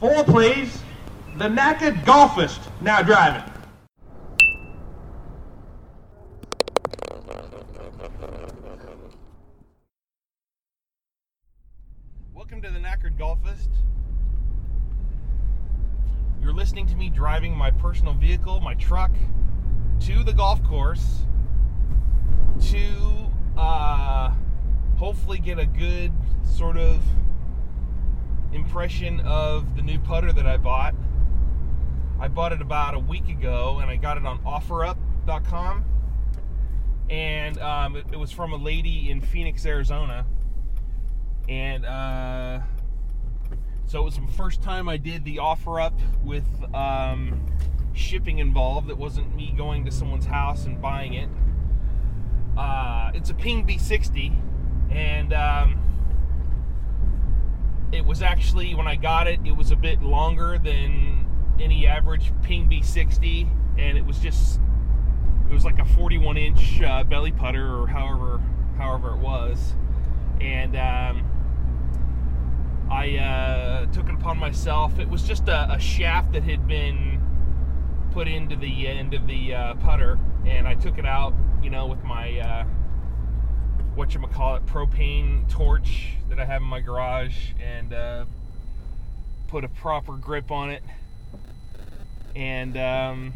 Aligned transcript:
Four, 0.00 0.24
please. 0.24 0.82
The 1.38 1.48
knackered 1.48 2.04
golfist 2.04 2.60
now 2.82 3.00
driving. 3.00 3.42
Welcome 12.34 12.60
to 12.60 12.70
the 12.70 12.78
knackered 12.78 13.18
golfist. 13.18 13.68
You're 16.42 16.52
listening 16.52 16.86
to 16.88 16.94
me 16.94 17.08
driving 17.08 17.56
my 17.56 17.70
personal 17.70 18.12
vehicle, 18.12 18.60
my 18.60 18.74
truck, 18.74 19.12
to 20.00 20.22
the 20.22 20.32
golf 20.34 20.62
course 20.64 21.22
to 22.68 23.30
uh, 23.56 24.34
hopefully 24.98 25.38
get 25.38 25.58
a 25.58 25.66
good 25.66 26.12
sort 26.44 26.76
of 26.76 27.00
impression 28.56 29.20
of 29.20 29.76
the 29.76 29.82
new 29.82 29.98
putter 30.00 30.32
that 30.32 30.46
I 30.46 30.56
bought. 30.56 30.94
I 32.18 32.28
bought 32.28 32.52
it 32.52 32.60
about 32.60 32.94
a 32.94 32.98
week 32.98 33.28
ago 33.28 33.78
and 33.80 33.90
I 33.90 33.96
got 33.96 34.16
it 34.16 34.26
on 34.26 34.40
offerup.com. 34.40 35.84
And 37.08 37.58
um, 37.58 37.96
it, 37.96 38.06
it, 38.12 38.18
was 38.18 38.32
from 38.32 38.52
a 38.52 38.56
lady 38.56 39.10
in 39.10 39.20
Phoenix, 39.20 39.64
Arizona. 39.64 40.26
And 41.48 41.86
uh, 41.86 42.60
so 43.86 44.00
it 44.00 44.04
was 44.04 44.16
the 44.16 44.26
first 44.32 44.62
time 44.62 44.88
I 44.88 44.96
did 44.96 45.24
the 45.24 45.36
OfferUp 45.36 45.92
with 46.24 46.46
um, 46.74 47.46
shipping 47.92 48.38
involved. 48.38 48.90
It 48.90 48.98
wasn't 48.98 49.36
me 49.36 49.54
going 49.56 49.84
to 49.84 49.92
someone's 49.92 50.26
house 50.26 50.64
and 50.64 50.82
buying 50.82 51.14
it. 51.14 51.28
Uh, 52.56 53.12
it's 53.14 53.30
a 53.30 53.34
Ping 53.34 53.66
B60, 53.66 54.34
and 54.90 55.32
um, 55.32 55.85
it 57.92 58.04
was 58.04 58.22
actually 58.22 58.74
when 58.74 58.88
I 58.88 58.96
got 58.96 59.26
it, 59.26 59.40
it 59.44 59.56
was 59.56 59.70
a 59.70 59.76
bit 59.76 60.02
longer 60.02 60.58
than 60.58 61.26
any 61.60 61.86
average 61.86 62.32
Ping 62.42 62.68
B60, 62.68 63.48
and 63.78 63.96
it 63.96 64.04
was 64.04 64.18
just 64.18 64.60
it 65.48 65.52
was 65.52 65.64
like 65.64 65.78
a 65.78 65.84
41 65.84 66.36
inch 66.36 66.82
uh, 66.82 67.04
belly 67.04 67.32
putter 67.32 67.80
or 67.80 67.86
however 67.86 68.40
however 68.76 69.14
it 69.14 69.20
was, 69.20 69.74
and 70.40 70.76
um, 70.76 71.24
I 72.90 73.16
uh, 73.16 73.86
took 73.86 74.08
it 74.08 74.14
upon 74.14 74.38
myself. 74.38 74.98
It 74.98 75.08
was 75.08 75.22
just 75.22 75.48
a, 75.48 75.72
a, 75.72 75.78
shaft 75.78 76.32
that 76.32 76.42
had 76.42 76.68
been 76.68 77.20
put 78.12 78.28
into 78.28 78.56
the 78.56 78.86
end 78.86 79.14
of 79.14 79.26
the 79.26 79.54
uh, 79.54 79.74
putter, 79.74 80.18
and 80.44 80.68
I 80.68 80.74
took 80.74 80.98
it 80.98 81.06
out, 81.06 81.34
you 81.62 81.70
know, 81.70 81.86
with 81.86 82.02
my 82.04 82.38
uh, 82.38 82.64
what 83.96 84.12
you 84.12 84.20
call 84.20 84.56
it 84.56 84.66
propane 84.66 85.48
torch 85.48 86.10
that 86.28 86.38
I 86.38 86.44
have 86.44 86.60
in 86.60 86.68
my 86.68 86.80
garage, 86.80 87.52
and 87.58 87.94
uh, 87.94 88.26
put 89.48 89.64
a 89.64 89.68
proper 89.68 90.12
grip 90.12 90.50
on 90.50 90.70
it, 90.70 90.82
and 92.34 92.76
um, 92.76 93.32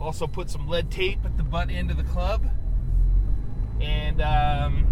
also 0.00 0.28
put 0.28 0.48
some 0.48 0.68
lead 0.68 0.92
tape 0.92 1.18
at 1.24 1.36
the 1.36 1.42
butt 1.42 1.68
end 1.68 1.90
of 1.90 1.96
the 1.96 2.04
club, 2.04 2.48
and 3.80 4.22
um, 4.22 4.86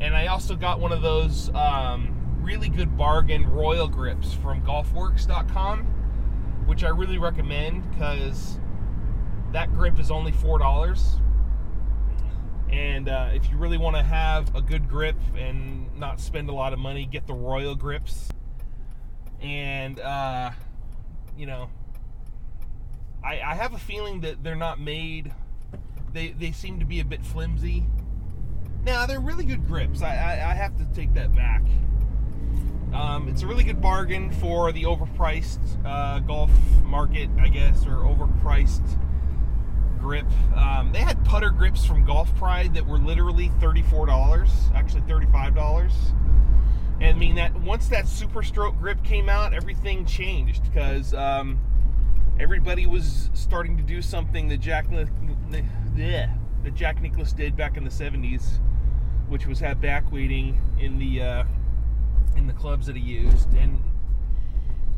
and 0.00 0.16
I 0.16 0.28
also 0.28 0.56
got 0.56 0.80
one 0.80 0.90
of 0.90 1.02
those 1.02 1.50
um, 1.54 2.16
really 2.40 2.70
good 2.70 2.96
bargain 2.96 3.46
Royal 3.46 3.88
grips 3.88 4.32
from 4.32 4.62
GolfWorks.com, 4.62 5.84
which 6.64 6.82
I 6.82 6.88
really 6.88 7.18
recommend 7.18 7.90
because 7.90 8.58
that 9.52 9.70
grip 9.74 10.00
is 10.00 10.10
only 10.10 10.32
four 10.32 10.58
dollars. 10.58 11.18
And 12.72 13.08
uh, 13.08 13.30
if 13.34 13.50
you 13.50 13.56
really 13.58 13.78
want 13.78 13.96
to 13.96 14.02
have 14.02 14.54
a 14.54 14.62
good 14.62 14.88
grip 14.88 15.16
and 15.36 15.94
not 15.98 16.20
spend 16.20 16.48
a 16.48 16.54
lot 16.54 16.72
of 16.72 16.78
money, 16.78 17.06
get 17.06 17.26
the 17.26 17.34
Royal 17.34 17.74
grips. 17.74 18.30
And 19.40 20.00
uh, 20.00 20.50
you 21.36 21.46
know, 21.46 21.68
I, 23.22 23.40
I 23.40 23.54
have 23.54 23.74
a 23.74 23.78
feeling 23.78 24.22
that 24.22 24.42
they're 24.42 24.56
not 24.56 24.80
made. 24.80 25.32
They 26.12 26.28
they 26.30 26.52
seem 26.52 26.80
to 26.80 26.86
be 26.86 27.00
a 27.00 27.04
bit 27.04 27.24
flimsy 27.24 27.86
now 28.84 29.06
they're 29.06 29.20
really 29.20 29.44
good 29.44 29.66
grips. 29.66 30.02
I, 30.02 30.14
I, 30.16 30.50
I 30.50 30.54
have 30.54 30.76
to 30.78 30.84
take 30.94 31.14
that 31.14 31.34
back. 31.34 31.62
Um, 32.92 33.28
it's 33.28 33.42
a 33.42 33.46
really 33.46 33.64
good 33.64 33.80
bargain 33.80 34.30
for 34.32 34.70
the 34.72 34.82
overpriced 34.82 35.60
uh, 35.86 36.18
golf 36.20 36.50
market, 36.82 37.30
I 37.38 37.48
guess, 37.48 37.86
or 37.86 37.98
overpriced 38.04 38.98
grip. 40.02 40.26
Um, 40.54 40.92
they 40.92 40.98
had 40.98 41.24
putter 41.24 41.50
grips 41.50 41.84
from 41.86 42.04
Golf 42.04 42.34
Pride 42.36 42.74
that 42.74 42.86
were 42.86 42.98
literally 42.98 43.50
thirty-four 43.60 44.06
dollars, 44.06 44.50
actually 44.74 45.02
thirty-five 45.02 45.54
dollars. 45.54 45.92
And 47.00 47.16
I 47.16 47.18
mean 47.18 47.36
that 47.36 47.58
once 47.60 47.88
that 47.88 48.06
Super 48.06 48.42
Stroke 48.42 48.78
grip 48.78 49.02
came 49.02 49.28
out, 49.28 49.54
everything 49.54 50.04
changed 50.04 50.64
because 50.64 51.14
um, 51.14 51.58
everybody 52.38 52.86
was 52.86 53.30
starting 53.32 53.76
to 53.78 53.82
do 53.82 54.02
something 54.02 54.48
that 54.48 54.58
Jack, 54.58 54.86
that 54.90 56.74
Jack 56.74 57.00
Nicklaus 57.00 57.32
did 57.32 57.56
back 57.56 57.76
in 57.76 57.84
the 57.84 57.90
'70s 57.90 58.60
which 59.32 59.46
was 59.46 59.60
have 59.60 59.80
back 59.80 60.12
weighting 60.12 60.60
in 60.78 60.98
the 60.98 61.22
uh, 61.22 61.44
in 62.36 62.46
the 62.46 62.52
clubs 62.52 62.86
that 62.86 62.96
he 62.96 63.02
used, 63.02 63.50
and 63.54 63.82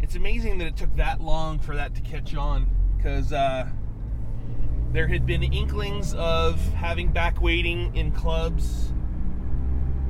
it's 0.03 0.17
amazing 0.17 0.59
that 0.59 0.67
it 0.67 0.77
took 0.77 0.95
that 0.97 1.21
long 1.21 1.61
for 1.61 1.77
that 1.77 1.95
to 1.95 2.01
catch 2.01 2.35
on 2.35 2.69
because 2.97 3.33
uh, 3.33 3.69
there 4.95 5.09
had 5.09 5.27
been 5.27 5.43
inklings 5.43 6.15
of 6.15 6.61
having 6.75 7.09
back 7.09 7.43
weighting 7.43 7.95
in 7.97 8.13
clubs. 8.13 8.93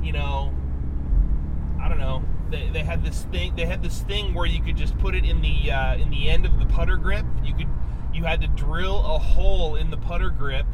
You 0.03 0.13
know, 0.13 0.53
I 1.81 1.89
don't 1.89 1.97
know. 1.97 2.23
They, 2.51 2.69
they 2.69 2.83
had 2.83 3.03
this 3.03 3.23
thing. 3.23 3.55
They 3.55 3.65
had 3.65 3.81
this 3.81 4.01
thing 4.01 4.35
where 4.35 4.45
you 4.45 4.61
could 4.61 4.77
just 4.77 4.95
put 4.99 5.15
it 5.15 5.25
in 5.25 5.41
the 5.41 5.71
uh, 5.71 5.95
in 5.95 6.11
the 6.11 6.29
end 6.29 6.45
of 6.45 6.59
the 6.59 6.67
putter 6.67 6.97
grip. 6.97 7.25
You 7.43 7.55
could 7.55 7.67
you 8.13 8.23
had 8.25 8.41
to 8.41 8.47
drill 8.47 8.99
a 8.99 9.17
hole 9.17 9.75
in 9.75 9.89
the 9.89 9.97
putter 9.97 10.29
grip 10.29 10.67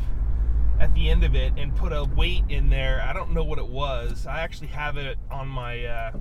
at 0.81 0.93
the 0.93 1.09
end 1.09 1.23
of 1.23 1.33
it 1.33 1.53
and 1.55 1.73
put 1.73 1.93
a 1.93 2.03
weight 2.03 2.43
in 2.49 2.69
there. 2.69 3.01
I 3.01 3.13
don't 3.13 3.31
know 3.31 3.45
what 3.45 3.59
it 3.59 3.67
was. 3.67 4.27
I 4.27 4.41
actually 4.41 4.67
have 4.67 4.97
it 4.97 5.17
on 5.31 5.47
my. 5.47 5.85
Uh, 5.85 6.11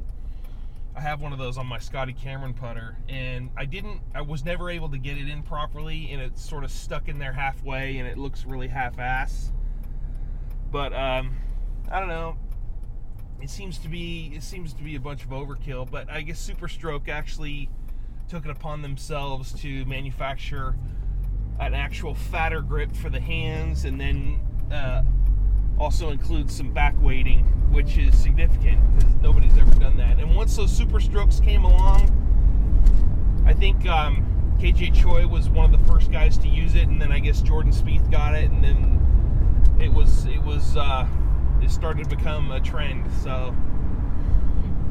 I 1.00 1.02
have 1.04 1.22
one 1.22 1.32
of 1.32 1.38
those 1.38 1.56
on 1.56 1.66
my 1.66 1.78
Scotty 1.78 2.12
Cameron 2.12 2.52
putter, 2.52 2.94
and 3.08 3.48
I 3.56 3.64
didn't. 3.64 4.02
I 4.14 4.20
was 4.20 4.44
never 4.44 4.68
able 4.68 4.90
to 4.90 4.98
get 4.98 5.16
it 5.16 5.30
in 5.30 5.42
properly, 5.42 6.10
and 6.12 6.20
it's 6.20 6.46
sort 6.46 6.62
of 6.62 6.70
stuck 6.70 7.08
in 7.08 7.18
there 7.18 7.32
halfway, 7.32 7.96
and 7.96 8.06
it 8.06 8.18
looks 8.18 8.44
really 8.44 8.68
half-ass. 8.68 9.50
But 10.70 10.92
um, 10.92 11.38
I 11.90 12.00
don't 12.00 12.10
know. 12.10 12.36
It 13.40 13.48
seems 13.48 13.78
to 13.78 13.88
be. 13.88 14.30
It 14.34 14.42
seems 14.42 14.74
to 14.74 14.82
be 14.82 14.94
a 14.94 15.00
bunch 15.00 15.24
of 15.24 15.30
overkill. 15.30 15.90
But 15.90 16.10
I 16.10 16.20
guess 16.20 16.38
Super 16.38 16.68
Stroke 16.68 17.08
actually 17.08 17.70
took 18.28 18.44
it 18.44 18.50
upon 18.50 18.82
themselves 18.82 19.54
to 19.62 19.86
manufacture 19.86 20.76
an 21.60 21.72
actual 21.72 22.14
fatter 22.14 22.60
grip 22.60 22.94
for 22.94 23.08
the 23.08 23.20
hands, 23.20 23.86
and 23.86 23.98
then 23.98 24.38
uh, 24.70 25.02
also 25.80 26.10
includes 26.10 26.54
some 26.54 26.70
back 26.70 26.94
weighting, 27.00 27.40
which 27.72 27.96
is 27.96 28.16
significant 28.16 28.78
because 28.94 29.14
nobody's 29.22 29.56
ever 29.56 29.74
done 29.80 29.96
that. 29.96 30.20
And 30.20 30.36
once 30.36 30.54
those 30.54 30.70
super 30.70 31.00
strokes 31.00 31.40
came 31.40 31.64
along, 31.64 32.14
I 33.46 33.54
think 33.54 33.86
um, 33.86 34.56
KJ 34.60 34.94
Choi 34.94 35.26
was 35.26 35.48
one 35.48 35.72
of 35.74 35.80
the 35.80 35.86
first 35.90 36.12
guys 36.12 36.36
to 36.38 36.48
use 36.48 36.74
it, 36.74 36.86
and 36.88 37.00
then 37.00 37.10
I 37.10 37.18
guess 37.18 37.40
Jordan 37.40 37.72
Spieth 37.72 38.10
got 38.10 38.34
it, 38.34 38.50
and 38.50 38.62
then 38.62 39.76
it 39.80 39.90
was 39.90 40.26
it 40.26 40.42
was 40.42 40.76
uh, 40.76 41.06
it 41.62 41.70
started 41.70 42.10
to 42.10 42.16
become 42.16 42.52
a 42.52 42.60
trend. 42.60 43.10
So 43.22 43.56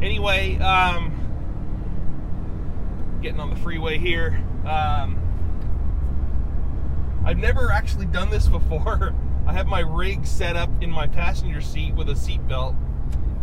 anyway, 0.01 0.57
um, 0.57 1.13
getting 3.21 3.39
on 3.39 3.51
the 3.51 3.55
freeway 3.57 3.99
here. 3.99 4.43
Um, 4.65 5.19
I've 7.23 7.37
never 7.37 7.71
actually 7.71 8.07
done 8.07 8.31
this 8.31 8.47
before. 8.49 9.13
I 9.49 9.53
have 9.53 9.65
my 9.65 9.79
rig 9.79 10.27
set 10.27 10.55
up 10.55 10.69
in 10.79 10.91
my 10.91 11.07
passenger 11.07 11.59
seat 11.59 11.95
with 11.95 12.07
a 12.09 12.15
seat 12.15 12.47
belt, 12.47 12.75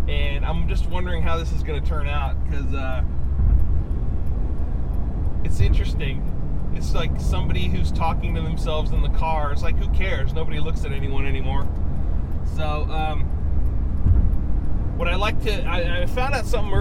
and 0.06 0.46
I'm 0.46 0.68
just 0.68 0.86
wondering 0.86 1.20
how 1.20 1.36
this 1.36 1.50
is 1.50 1.64
going 1.64 1.82
to 1.82 1.88
turn 1.88 2.06
out 2.06 2.36
because 2.44 2.72
uh, 2.72 3.02
it's 5.42 5.58
interesting. 5.58 6.22
It's 6.76 6.94
like 6.94 7.10
somebody 7.20 7.66
who's 7.66 7.90
talking 7.90 8.36
to 8.36 8.40
themselves 8.40 8.92
in 8.92 9.02
the 9.02 9.08
car. 9.08 9.50
It's 9.50 9.64
like 9.64 9.76
who 9.78 9.88
cares? 9.94 10.32
Nobody 10.32 10.60
looks 10.60 10.84
at 10.84 10.92
anyone 10.92 11.26
anymore. 11.26 11.68
So, 12.54 12.86
um, 12.88 13.24
what 14.96 15.08
I 15.08 15.16
like 15.16 15.42
to, 15.42 15.64
I, 15.64 16.02
I, 16.02 16.06
found 16.06 16.36
out 16.36 16.46
something. 16.46 16.72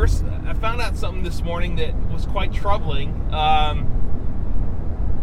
I 0.48 0.54
found 0.54 0.82
out 0.82 0.96
something 0.96 1.24
this 1.24 1.42
morning 1.42 1.78
that 1.78 1.96
was 2.12 2.28
quite 2.28 2.54
troubling. 2.54 3.10
Um, 3.34 3.96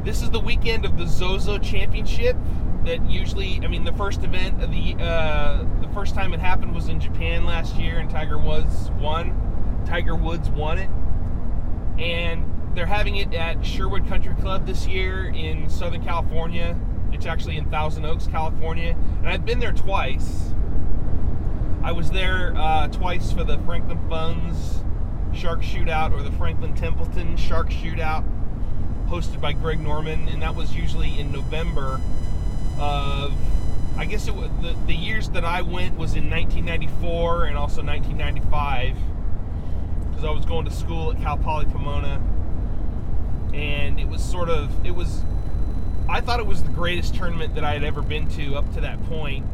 this 0.02 0.22
is 0.22 0.30
the 0.30 0.40
weekend 0.40 0.84
of 0.84 0.98
the 0.98 1.06
Zozo 1.06 1.56
Championship, 1.58 2.36
that 2.84 3.08
usually, 3.08 3.60
I 3.62 3.68
mean, 3.68 3.84
the 3.84 3.92
first 3.92 4.24
event 4.24 4.62
of 4.62 4.70
the 4.70 4.96
uh, 5.02 5.64
the 5.80 5.88
first 5.94 6.14
time 6.14 6.32
it 6.34 6.40
happened 6.40 6.74
was 6.74 6.88
in 6.88 7.00
Japan 7.00 7.44
last 7.44 7.76
year, 7.76 7.98
and 7.98 8.10
Tiger 8.10 8.38
Woods 8.38 8.90
won. 9.00 9.38
Tiger 9.86 10.14
Woods 10.14 10.48
won 10.50 10.78
it, 10.78 10.90
and 11.98 12.44
they're 12.74 12.86
having 12.86 13.16
it 13.16 13.32
at 13.34 13.64
Sherwood 13.64 14.08
Country 14.08 14.34
Club 14.36 14.66
this 14.66 14.86
year 14.86 15.26
in 15.26 15.68
Southern 15.68 16.04
California. 16.04 16.78
It's 17.12 17.26
actually 17.26 17.56
in 17.56 17.70
Thousand 17.70 18.04
Oaks, 18.04 18.26
California, 18.26 18.96
and 19.18 19.28
I've 19.28 19.44
been 19.44 19.60
there 19.60 19.72
twice. 19.72 20.54
I 21.82 21.92
was 21.92 22.10
there 22.10 22.54
uh, 22.56 22.88
twice 22.88 23.32
for 23.32 23.44
the 23.44 23.58
Franklin 23.58 23.98
Funds 24.08 24.82
Shark 25.34 25.62
Shootout 25.62 26.12
or 26.12 26.22
the 26.22 26.32
Franklin 26.32 26.74
Templeton 26.74 27.36
Shark 27.36 27.70
Shootout, 27.70 28.24
hosted 29.08 29.40
by 29.40 29.52
Greg 29.52 29.80
Norman, 29.80 30.28
and 30.28 30.42
that 30.42 30.54
was 30.54 30.74
usually 30.74 31.18
in 31.18 31.32
November 31.32 32.00
of. 32.82 33.32
I 33.96 34.06
guess 34.06 34.26
it 34.26 34.34
was 34.34 34.50
the, 34.62 34.74
the 34.86 34.94
years 34.94 35.28
that 35.30 35.44
I 35.44 35.62
went 35.62 35.96
was 35.98 36.14
in 36.14 36.28
1994 36.30 37.44
and 37.44 37.56
also 37.56 37.82
1995 37.82 38.96
because 40.22 40.24
I 40.24 40.30
was 40.30 40.44
going 40.44 40.64
to 40.64 40.70
school 40.70 41.12
at 41.12 41.20
Cal 41.20 41.36
Poly 41.36 41.66
Pomona, 41.66 42.20
and 43.52 43.98
it 43.98 44.08
was 44.08 44.22
sort 44.22 44.48
of 44.48 44.84
it 44.86 44.92
was. 44.92 45.22
I 46.08 46.20
thought 46.20 46.40
it 46.40 46.46
was 46.46 46.62
the 46.62 46.70
greatest 46.70 47.14
tournament 47.14 47.54
that 47.54 47.64
I 47.64 47.72
had 47.72 47.84
ever 47.84 48.02
been 48.02 48.28
to 48.30 48.56
up 48.56 48.72
to 48.74 48.80
that 48.80 49.02
point, 49.06 49.46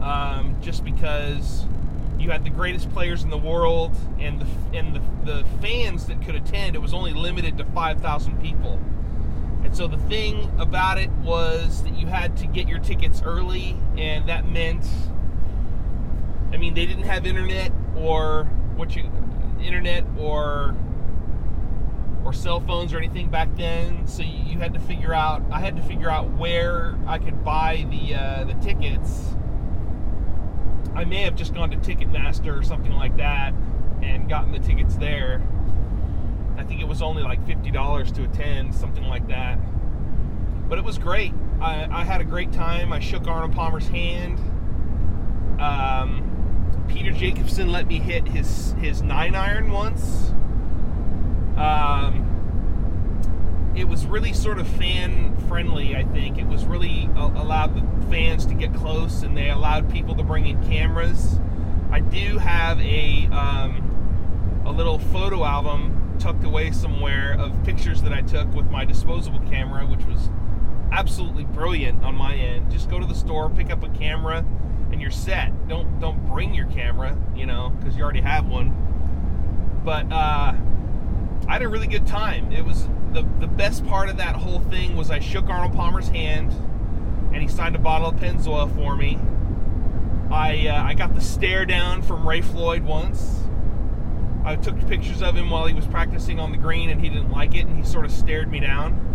um, 0.00 0.56
just 0.62 0.84
because 0.84 1.66
you 2.18 2.30
had 2.30 2.44
the 2.44 2.50
greatest 2.50 2.90
players 2.92 3.22
in 3.24 3.30
the 3.30 3.38
world, 3.38 3.94
and 4.18 4.40
the 4.40 4.46
and 4.76 4.94
the, 4.94 5.02
the 5.24 5.44
fans 5.60 6.06
that 6.06 6.22
could 6.22 6.34
attend. 6.34 6.76
It 6.76 6.80
was 6.80 6.94
only 6.94 7.12
limited 7.12 7.58
to 7.58 7.64
5,000 7.64 8.40
people, 8.40 8.80
and 9.64 9.76
so 9.76 9.86
the 9.86 9.98
thing 9.98 10.50
about 10.58 10.98
it 10.98 11.10
was 11.10 11.82
that 11.84 11.96
you 11.96 12.06
had 12.06 12.36
to 12.38 12.46
get 12.46 12.68
your 12.68 12.78
tickets 12.78 13.22
early, 13.24 13.76
and 13.96 14.28
that 14.28 14.48
meant. 14.48 14.86
I 16.52 16.58
mean, 16.58 16.74
they 16.74 16.84
didn't 16.84 17.04
have 17.04 17.26
internet 17.26 17.72
or 17.96 18.44
what 18.76 18.94
you 18.94 19.10
internet 19.62 20.04
or 20.18 20.76
or 22.24 22.32
cell 22.32 22.60
phones 22.60 22.92
or 22.92 22.98
anything 22.98 23.28
back 23.28 23.54
then. 23.56 24.06
So 24.06 24.22
you, 24.22 24.58
had 24.58 24.74
to 24.74 24.80
figure 24.80 25.12
out. 25.12 25.42
I 25.50 25.58
had 25.58 25.76
to 25.76 25.82
figure 25.82 26.08
out 26.08 26.30
where 26.34 26.96
I 27.06 27.18
could 27.18 27.44
buy 27.44 27.84
the 27.90 28.14
uh, 28.14 28.44
the 28.44 28.54
tickets. 28.54 29.34
I 30.94 31.04
may 31.04 31.22
have 31.22 31.34
just 31.34 31.54
gone 31.54 31.70
to 31.70 31.76
Ticketmaster 31.78 32.56
or 32.56 32.62
something 32.62 32.92
like 32.92 33.16
that 33.16 33.54
and 34.02 34.28
gotten 34.28 34.52
the 34.52 34.58
tickets 34.58 34.96
there. 34.96 35.42
Was 36.92 37.00
only 37.00 37.22
like 37.22 37.46
fifty 37.46 37.70
dollars 37.70 38.12
to 38.12 38.24
attend, 38.24 38.74
something 38.74 39.04
like 39.04 39.26
that. 39.28 39.58
But 40.68 40.76
it 40.78 40.84
was 40.84 40.98
great. 40.98 41.32
I, 41.58 41.88
I 41.90 42.04
had 42.04 42.20
a 42.20 42.24
great 42.24 42.52
time. 42.52 42.92
I 42.92 43.00
shook 43.00 43.26
Arnold 43.26 43.54
Palmer's 43.54 43.88
hand. 43.88 44.38
Um, 45.58 46.84
Peter 46.88 47.10
Jacobsen 47.10 47.72
let 47.72 47.86
me 47.86 47.98
hit 47.98 48.28
his 48.28 48.72
his 48.72 49.00
nine 49.00 49.34
iron 49.34 49.72
once. 49.72 50.34
Um, 51.56 52.28
it 53.74 53.88
was 53.88 54.04
really 54.04 54.34
sort 54.34 54.58
of 54.58 54.68
fan 54.68 55.34
friendly. 55.48 55.96
I 55.96 56.04
think 56.04 56.36
it 56.36 56.46
was 56.46 56.66
really 56.66 57.08
allowed 57.16 57.74
the 57.74 58.06
fans 58.08 58.44
to 58.46 58.54
get 58.54 58.74
close, 58.74 59.22
and 59.22 59.34
they 59.34 59.48
allowed 59.48 59.90
people 59.90 60.14
to 60.16 60.22
bring 60.22 60.46
in 60.46 60.62
cameras. 60.68 61.40
I 61.90 62.00
do 62.00 62.36
have 62.36 62.78
a 62.82 63.28
um, 63.32 64.62
a 64.66 64.70
little 64.70 64.98
photo 64.98 65.42
album 65.42 65.91
tucked 66.18 66.44
away 66.44 66.70
somewhere 66.70 67.36
of 67.38 67.52
pictures 67.64 68.02
that 68.02 68.12
I 68.12 68.22
took 68.22 68.52
with 68.54 68.70
my 68.70 68.84
disposable 68.84 69.40
camera, 69.50 69.86
which 69.86 70.04
was 70.04 70.30
absolutely 70.92 71.44
brilliant 71.44 72.04
on 72.04 72.14
my 72.14 72.34
end. 72.34 72.70
Just 72.70 72.90
go 72.90 73.00
to 73.00 73.06
the 73.06 73.14
store, 73.14 73.48
pick 73.50 73.70
up 73.70 73.82
a 73.82 73.88
camera, 73.90 74.44
and 74.92 75.00
you're 75.00 75.10
set. 75.10 75.68
Don't 75.68 75.98
don't 76.00 76.26
bring 76.28 76.54
your 76.54 76.66
camera, 76.66 77.16
you 77.34 77.46
know, 77.46 77.70
because 77.78 77.96
you 77.96 78.02
already 78.02 78.20
have 78.20 78.46
one. 78.46 79.80
But 79.84 80.12
uh, 80.12 80.54
I 81.48 81.52
had 81.52 81.62
a 81.62 81.68
really 81.68 81.86
good 81.86 82.06
time. 82.06 82.52
It 82.52 82.64
was 82.64 82.88
the 83.12 83.26
the 83.40 83.46
best 83.46 83.84
part 83.86 84.08
of 84.08 84.18
that 84.18 84.36
whole 84.36 84.60
thing 84.60 84.96
was 84.96 85.10
I 85.10 85.18
shook 85.18 85.48
Arnold 85.48 85.74
Palmer's 85.74 86.08
hand, 86.08 86.52
and 87.32 87.42
he 87.42 87.48
signed 87.48 87.74
a 87.74 87.80
bottle 87.80 88.08
of 88.08 88.16
Pennzoil 88.16 88.74
for 88.74 88.94
me. 88.94 89.18
I 90.30 90.68
uh, 90.68 90.84
I 90.84 90.94
got 90.94 91.14
the 91.14 91.20
stare 91.20 91.66
down 91.66 92.02
from 92.02 92.26
Ray 92.26 92.42
Floyd 92.42 92.84
once. 92.84 93.41
I 94.44 94.56
took 94.56 94.76
pictures 94.88 95.22
of 95.22 95.36
him 95.36 95.50
while 95.50 95.66
he 95.66 95.74
was 95.74 95.86
practicing 95.86 96.40
on 96.40 96.50
the 96.50 96.58
green, 96.58 96.90
and 96.90 97.00
he 97.00 97.08
didn't 97.08 97.30
like 97.30 97.54
it, 97.54 97.66
and 97.66 97.76
he 97.76 97.84
sort 97.84 98.04
of 98.04 98.10
stared 98.10 98.50
me 98.50 98.60
down. 98.60 99.10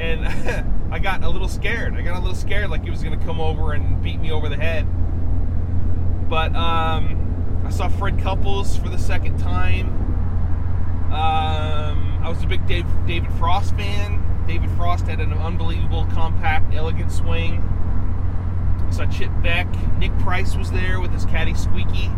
And 0.00 0.26
I 0.92 0.98
got 0.98 1.22
a 1.22 1.28
little 1.28 1.48
scared. 1.48 1.94
I 1.94 2.02
got 2.02 2.16
a 2.16 2.20
little 2.20 2.34
scared, 2.34 2.70
like 2.70 2.84
he 2.84 2.90
was 2.90 3.02
going 3.02 3.18
to 3.18 3.24
come 3.24 3.40
over 3.40 3.72
and 3.72 4.02
beat 4.02 4.20
me 4.20 4.32
over 4.32 4.48
the 4.48 4.56
head. 4.56 4.86
But 6.30 6.54
um, 6.54 7.62
I 7.66 7.70
saw 7.70 7.88
Fred 7.88 8.18
Couples 8.18 8.76
for 8.76 8.88
the 8.88 8.98
second 8.98 9.38
time. 9.38 9.88
Um, 11.12 12.20
I 12.22 12.28
was 12.28 12.42
a 12.42 12.46
big 12.46 12.66
Dave, 12.66 12.86
David 13.06 13.32
Frost 13.34 13.74
fan. 13.76 14.24
David 14.46 14.70
Frost 14.72 15.06
had 15.06 15.20
an 15.20 15.34
unbelievable, 15.34 16.06
compact, 16.12 16.74
elegant 16.74 17.12
swing. 17.12 17.62
I 18.86 18.90
saw 18.90 19.04
Chip 19.06 19.30
Beck. 19.42 19.66
Nick 19.98 20.16
Price 20.20 20.56
was 20.56 20.70
there 20.70 21.00
with 21.00 21.12
his 21.12 21.26
caddy 21.26 21.54
Squeaky. 21.54 22.10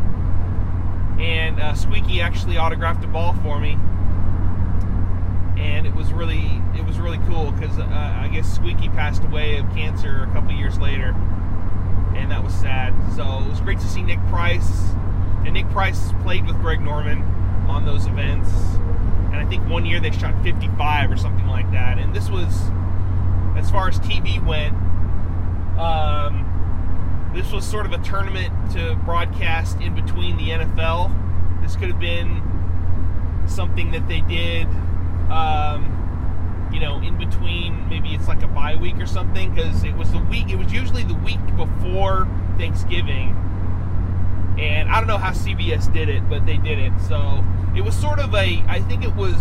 And 1.20 1.60
uh, 1.60 1.74
Squeaky 1.74 2.20
actually 2.20 2.56
autographed 2.56 3.04
a 3.04 3.06
ball 3.06 3.34
for 3.42 3.60
me 3.60 3.76
and 5.60 5.86
it 5.86 5.94
was 5.94 6.12
really 6.12 6.60
it 6.74 6.84
was 6.86 6.98
really 6.98 7.18
cool 7.28 7.52
because 7.52 7.78
uh, 7.78 7.84
I 7.84 8.28
guess 8.28 8.52
Squeaky 8.52 8.88
passed 8.88 9.22
away 9.24 9.58
of 9.58 9.68
cancer 9.74 10.26
a 10.28 10.32
couple 10.32 10.52
years 10.52 10.78
later, 10.78 11.14
and 12.14 12.30
that 12.30 12.42
was 12.42 12.54
sad. 12.54 12.94
So 13.14 13.22
it 13.44 13.50
was 13.50 13.60
great 13.60 13.78
to 13.80 13.86
see 13.86 14.02
Nick 14.02 14.18
Price, 14.28 14.90
and 15.44 15.52
Nick 15.52 15.68
Price 15.70 16.12
played 16.22 16.46
with 16.46 16.56
Greg 16.60 16.80
Norman 16.80 17.22
on 17.68 17.84
those 17.84 18.06
events, 18.06 18.50
and 19.26 19.36
I 19.36 19.44
think 19.46 19.68
one 19.68 19.84
year 19.84 20.00
they 20.00 20.10
shot 20.10 20.42
55 20.42 21.10
or 21.10 21.16
something 21.16 21.46
like 21.46 21.70
that. 21.72 21.98
And 21.98 22.14
this 22.14 22.30
was, 22.30 22.54
as 23.56 23.70
far 23.70 23.88
as 23.88 23.98
TV 24.00 24.44
went, 24.44 24.74
um, 25.78 26.49
this 27.34 27.52
was 27.52 27.64
sort 27.64 27.86
of 27.86 27.92
a 27.92 27.98
tournament 27.98 28.52
to 28.72 28.96
broadcast 29.04 29.80
in 29.80 29.94
between 29.94 30.36
the 30.36 30.50
NFL. 30.50 31.12
This 31.62 31.76
could 31.76 31.88
have 31.88 32.00
been 32.00 32.42
something 33.46 33.90
that 33.92 34.06
they 34.08 34.20
did 34.22 34.66
um, 35.30 36.00
you 36.72 36.80
know, 36.80 37.00
in 37.00 37.16
between, 37.16 37.88
maybe 37.88 38.14
it's 38.14 38.28
like 38.28 38.42
a 38.42 38.48
bye 38.48 38.76
week 38.76 38.96
or 38.98 39.06
something, 39.06 39.54
because 39.54 39.84
it 39.84 39.96
was 39.96 40.10
the 40.12 40.18
week. 40.18 40.50
It 40.50 40.56
was 40.56 40.72
usually 40.72 41.04
the 41.04 41.14
week 41.14 41.44
before 41.56 42.28
Thanksgiving, 42.58 43.36
and 44.58 44.88
I 44.88 44.98
don't 44.98 45.06
know 45.06 45.18
how 45.18 45.30
CBS 45.30 45.92
did 45.92 46.08
it, 46.08 46.28
but 46.28 46.46
they 46.46 46.58
did 46.58 46.78
it. 46.78 46.92
So 47.08 47.44
it 47.76 47.82
was 47.82 47.94
sort 47.94 48.18
of 48.18 48.34
a. 48.34 48.62
I 48.66 48.80
think 48.88 49.04
it 49.04 49.14
was. 49.14 49.36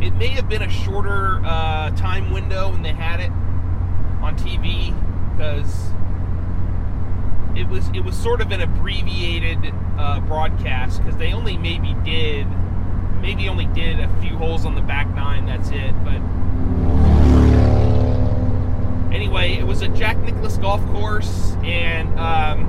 It 0.00 0.14
may 0.14 0.28
have 0.28 0.48
been 0.48 0.62
a 0.62 0.70
shorter 0.70 1.40
uh, 1.44 1.90
time 1.90 2.32
window 2.32 2.70
when 2.70 2.82
they 2.82 2.92
had 2.92 3.20
it 3.20 3.30
on 4.20 4.36
TV, 4.36 4.94
because 5.36 5.90
was 7.72 7.88
it 7.94 8.04
was 8.04 8.14
sort 8.14 8.42
of 8.42 8.52
an 8.52 8.60
abbreviated 8.60 9.58
uh, 9.98 10.20
broadcast 10.20 11.02
because 11.02 11.16
they 11.16 11.32
only 11.32 11.56
maybe 11.56 11.94
did 12.04 12.46
maybe 13.22 13.48
only 13.48 13.64
did 13.66 13.98
a 13.98 14.08
few 14.20 14.36
holes 14.36 14.66
on 14.66 14.74
the 14.74 14.82
back 14.82 15.08
nine. 15.14 15.46
That's 15.46 15.70
it. 15.70 15.94
But 16.04 16.20
anyway, 19.14 19.54
it 19.54 19.66
was 19.66 19.80
a 19.80 19.88
Jack 19.88 20.18
Nicklaus 20.18 20.58
golf 20.58 20.84
course, 20.88 21.56
and 21.64 22.08
um, 22.18 22.68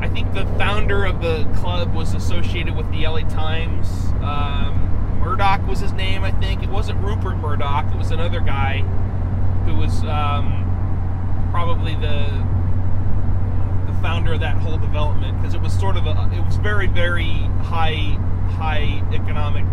I 0.00 0.08
think 0.08 0.32
the 0.32 0.46
founder 0.56 1.04
of 1.04 1.20
the 1.20 1.46
club 1.56 1.94
was 1.94 2.14
associated 2.14 2.74
with 2.74 2.90
the 2.90 3.06
LA 3.06 3.20
Times. 3.28 3.86
Um, 4.22 5.18
Murdoch 5.20 5.66
was 5.66 5.80
his 5.80 5.92
name, 5.92 6.24
I 6.24 6.30
think. 6.30 6.62
It 6.62 6.70
wasn't 6.70 7.04
Rupert 7.04 7.36
Murdoch. 7.36 7.92
It 7.92 7.98
was 7.98 8.12
another 8.12 8.40
guy 8.40 8.78
who 9.66 9.74
was 9.74 10.02
um, 10.04 10.59
probably 11.50 11.94
the 11.96 12.26
the 13.86 13.98
founder 14.00 14.32
of 14.34 14.40
that 14.40 14.56
whole 14.58 14.78
development 14.78 15.36
because 15.38 15.54
it 15.54 15.60
was 15.60 15.72
sort 15.78 15.96
of 15.96 16.06
a 16.06 16.30
it 16.32 16.44
was 16.44 16.56
very 16.56 16.86
very 16.86 17.32
high 17.62 18.16
high 18.56 19.02
economic 19.12 19.64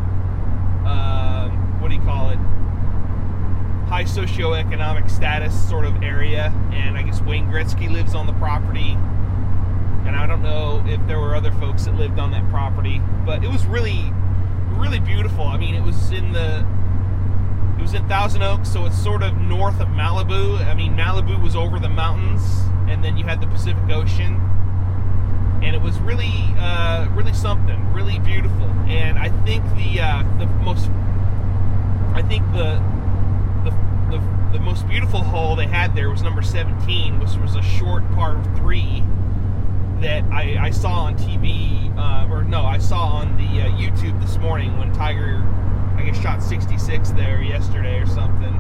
uh, 0.88 1.50
what 1.80 1.90
do 1.90 1.96
you 1.96 2.02
call 2.02 2.30
it? 2.30 2.38
High 3.90 4.04
socioeconomic 4.04 5.10
status 5.10 5.54
sort 5.70 5.86
of 5.86 6.02
area 6.02 6.54
and 6.72 6.98
I 6.98 7.04
guess 7.04 7.22
Wayne 7.22 7.48
Gretzky 7.48 7.90
lives 7.92 8.16
on 8.16 8.28
the 8.28 8.34
property. 8.34 8.98
And 10.06 10.16
I 10.16 10.26
don't 10.26 10.42
know 10.42 10.84
if 10.88 11.06
there 11.08 11.20
were 11.20 11.36
other 11.36 11.52
folks 11.54 11.86
that 11.86 11.96
lived 11.96 12.20
on 12.20 12.32
that 12.32 12.48
property 12.50 13.02
but 13.26 13.44
it 13.44 13.50
was 13.50 13.66
really 13.66 14.14
really 14.72 15.00
beautiful. 15.00 15.46
I 15.46 15.58
mean 15.58 15.76
it 15.76 15.84
was 15.84 16.12
in 16.12 16.34
the 16.34 16.66
it 17.78 17.82
was 17.82 17.94
in 17.94 18.08
Thousand 18.08 18.44
Oaks 18.44 18.72
so 18.72 18.86
it's 18.86 19.02
sort 19.02 19.24
of 19.24 19.38
north 19.38 19.80
of 19.80 19.88
Malibu 19.90 20.60
I 20.66 20.74
mean 20.74 20.96
Malibu 20.96 21.42
was 21.42 21.56
over 21.56 21.80
the 21.80 21.90
mountains 21.90 22.68
and 22.90 23.04
then 23.04 23.18
you 23.18 23.26
had 23.26 23.42
the 23.42 23.48
Pacific 23.48 23.90
Ocean, 23.90 24.36
and 25.62 25.76
it 25.76 25.82
was 25.82 26.00
really, 26.00 26.34
uh, 26.58 27.08
really 27.12 27.34
something, 27.34 27.94
really 27.94 28.20
beautiful. 28.20 28.66
And 28.88 29.20
I 29.20 29.30
think 29.44 29.64
the 29.76 30.02
uh, 30.02 30.24
the 30.38 30.46
most, 30.46 30.90
I 32.14 32.22
think 32.22 32.46
the, 32.54 32.82
the 33.66 34.18
the 34.18 34.58
the 34.58 34.60
most 34.60 34.88
beautiful 34.88 35.22
hole 35.22 35.56
they 35.56 35.68
had 35.68 35.96
there 35.96 36.10
was 36.10 36.22
number 36.22 36.42
17, 36.42 37.20
which 37.20 37.36
was 37.36 37.56
a 37.56 37.62
short 37.62 38.10
par 38.12 38.42
three 38.56 39.04
that 40.00 40.24
I, 40.32 40.58
I 40.68 40.70
saw 40.70 41.02
on 41.02 41.18
TV, 41.18 41.96
uh, 41.98 42.32
or 42.32 42.44
no, 42.44 42.66
I 42.66 42.78
saw 42.78 43.08
on 43.08 43.36
the 43.36 43.62
uh, 43.62 43.70
YouTube 43.72 44.20
this 44.22 44.38
morning 44.38 44.78
when 44.78 44.94
Tiger, 44.94 45.44
I 45.98 46.04
guess, 46.04 46.22
shot 46.22 46.42
66 46.42 47.10
there 47.12 47.42
yesterday 47.42 48.00
or 48.00 48.06
something. 48.06 48.54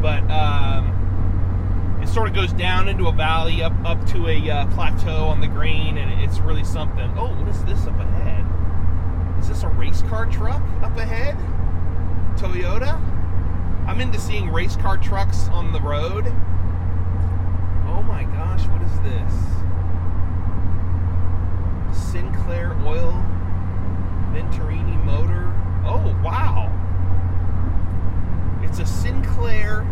But 0.00 0.22
um, 0.30 1.98
it 2.02 2.08
sort 2.08 2.28
of 2.28 2.34
goes 2.34 2.52
down 2.52 2.88
into 2.88 3.08
a 3.08 3.12
valley 3.12 3.62
up 3.62 3.72
up 3.84 4.06
to 4.08 4.28
a 4.28 4.50
uh, 4.50 4.66
plateau 4.68 5.24
on 5.26 5.40
the 5.40 5.48
green, 5.48 5.98
and 5.98 6.22
it's 6.22 6.38
really 6.38 6.64
something. 6.64 7.12
Oh, 7.18 7.34
what 7.34 7.48
is 7.48 7.64
this 7.64 7.86
up 7.86 7.98
ahead? 7.98 8.46
Is 9.40 9.48
this 9.48 9.62
a 9.62 9.68
race 9.68 10.02
car 10.02 10.26
truck 10.26 10.62
up 10.82 10.96
ahead? 10.96 11.36
Toyota? 12.38 13.00
I'm 13.86 14.00
into 14.00 14.20
seeing 14.20 14.50
race 14.50 14.76
car 14.76 14.98
trucks 14.98 15.48
on 15.48 15.72
the 15.72 15.80
road. 15.80 16.26
Oh 17.88 18.02
my 18.02 18.24
gosh, 18.24 18.66
what 18.68 18.82
is 18.82 19.00
this? 19.00 19.32
Sinclair 22.12 22.76
Oil 22.84 23.12
Venturini 24.32 25.02
motor. 25.04 25.52
Oh, 25.84 26.16
wow. 26.22 26.68
It's 28.62 28.78
a 28.78 28.86
Sinclair 28.86 29.86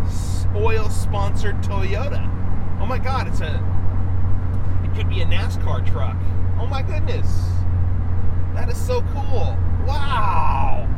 oil 0.54 0.88
sponsored 0.88 1.62
Toyota. 1.78 2.28
Oh 2.80 2.86
my 2.86 2.98
god, 2.98 3.28
it's 3.28 3.40
a 3.40 3.54
it 4.82 4.96
could 4.96 5.08
be 5.08 5.20
a 5.20 5.24
NASCAR 5.24 5.86
truck. 5.86 6.16
Oh 6.58 6.66
my 6.66 6.82
goodness. 6.82 7.50
That 8.54 8.68
is 8.68 8.76
so 8.76 9.00
cool. 9.12 9.56
Wow. 9.86 10.88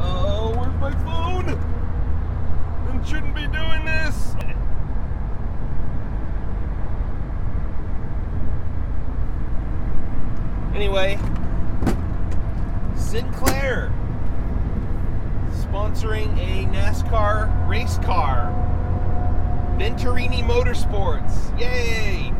Oh, 0.00 0.54
where's 0.56 0.80
my 0.80 0.90
phone? 1.04 1.50
I 1.50 3.04
shouldn't 3.04 3.34
be 3.34 3.46
doing 3.48 3.84
this. 3.84 4.34
Anyway, 10.74 11.18
Sinclair 12.96 13.92
sponsoring 15.50 16.38
a 16.38 16.64
NASCAR 16.72 17.68
race 17.68 17.98
car. 17.98 18.62
Venturini 19.82 20.44
Motorsports. 20.44 21.58
Yay! 21.58 22.32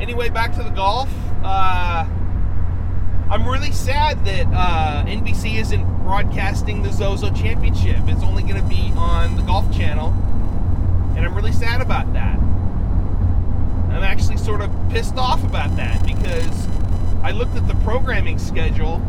Anyway, 0.00 0.28
back 0.28 0.54
to 0.54 0.62
the 0.62 0.70
golf. 0.70 1.10
Uh, 1.42 2.06
I'm 3.28 3.48
really 3.48 3.72
sad 3.72 4.24
that 4.24 4.46
uh, 4.46 5.04
NBC 5.08 5.58
isn't 5.58 5.84
broadcasting 6.04 6.84
the 6.84 6.92
Zozo 6.92 7.32
Championship. 7.32 7.96
It's 8.06 8.22
only 8.22 8.44
going 8.44 8.62
to 8.62 8.68
be 8.68 8.92
on 8.96 9.34
the 9.34 9.42
Golf 9.42 9.76
Channel, 9.76 10.10
and 11.16 11.26
I'm 11.26 11.34
really 11.34 11.50
sad 11.50 11.80
about 11.80 12.12
that. 12.12 12.38
I'm 12.38 14.04
actually 14.04 14.36
sort 14.36 14.60
of 14.60 14.70
pissed 14.90 15.16
off 15.16 15.42
about 15.42 15.74
that 15.74 16.06
because 16.06 16.68
I 17.24 17.32
looked 17.32 17.56
at 17.56 17.66
the 17.66 17.74
programming 17.82 18.38
schedule 18.38 19.02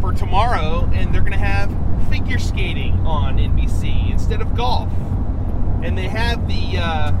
for 0.00 0.12
tomorrow, 0.12 0.90
and 0.92 1.14
they're 1.14 1.20
going 1.20 1.30
to 1.34 1.38
have 1.38 1.70
figure 2.10 2.40
skating 2.40 2.94
on 3.06 3.36
NBC 3.36 4.10
instead 4.10 4.40
of 4.40 4.56
golf, 4.56 4.90
and 5.88 5.96
they 5.96 6.06
have 6.06 6.46
the 6.46 6.76
uh, 6.76 7.12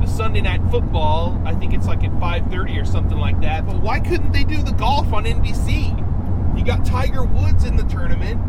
the 0.00 0.06
Sunday 0.06 0.40
night 0.40 0.60
football. 0.70 1.42
I 1.44 1.54
think 1.56 1.74
it's 1.74 1.88
like 1.88 2.04
at 2.04 2.12
5:30 2.12 2.80
or 2.80 2.84
something 2.84 3.18
like 3.18 3.40
that. 3.40 3.66
But 3.66 3.82
why 3.82 3.98
couldn't 3.98 4.30
they 4.30 4.44
do 4.44 4.62
the 4.62 4.72
golf 4.72 5.12
on 5.12 5.24
NBC? 5.24 5.88
You 6.56 6.64
got 6.64 6.86
Tiger 6.86 7.24
Woods 7.24 7.64
in 7.64 7.76
the 7.76 7.82
tournament. 7.82 8.40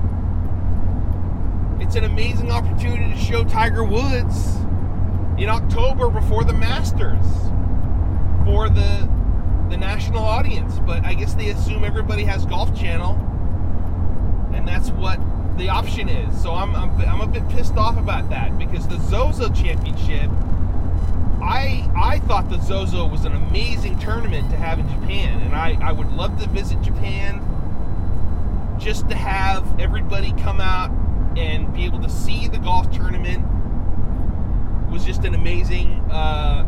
It's 1.82 1.96
an 1.96 2.04
amazing 2.04 2.52
opportunity 2.52 3.14
to 3.14 3.20
show 3.20 3.44
Tiger 3.44 3.84
Woods 3.84 4.58
in 5.40 5.50
October 5.50 6.10
before 6.10 6.44
the 6.44 6.54
Masters 6.54 7.26
for 8.46 8.70
the 8.70 9.10
the 9.72 9.78
national 9.78 10.24
audience. 10.24 10.78
But 10.86 11.04
I 11.04 11.16
guess 11.16 11.34
they 11.34 11.50
assume 11.50 11.84
everybody 11.84 12.26
has 12.26 12.46
Golf 12.46 12.78
Channel, 12.80 13.16
and 14.54 14.68
that's 14.68 14.92
what 14.92 15.20
the 15.58 15.70
option 15.70 16.10
is. 16.10 16.42
So 16.42 16.54
I'm, 16.54 16.76
I'm, 16.76 16.90
I'm 17.02 17.22
a 17.22 17.28
bit 17.28 17.48
pissed 17.50 17.76
off 17.78 17.98
about 17.98 18.30
that 18.30 18.58
because 18.58 18.88
the 18.88 19.00
Zozo 19.00 19.50
Championship, 19.50 20.30
I 21.42 21.90
I 21.96 22.20
thought 22.28 22.50
the 22.50 22.60
Zozo 22.60 23.08
was 23.08 23.26
an 23.26 23.34
amazing 23.34 24.00
tournament 24.00 24.50
to 24.52 24.58
have 24.58 24.80
in 24.80 24.88
Japan, 24.90 25.42
and 25.42 25.56
I, 25.56 25.78
I 25.82 25.92
would 25.92 26.12
love 26.14 26.40
to 26.42 26.50
visit 26.50 26.82
Japan 26.82 27.42
just 28.80 29.10
to 29.10 29.16
have 29.16 29.80
everybody 29.80 30.32
come 30.34 30.60
out 30.60 30.92
and 31.38 31.74
be 31.74 31.86
able 31.86 32.02
to 32.02 32.10
see 32.10 32.48
the 32.48 32.58
golf 32.58 32.92
tournament 32.92 33.46
was 34.92 35.06
just 35.06 35.24
an 35.26 35.36
amazing 35.36 35.92
uh, 36.12 36.64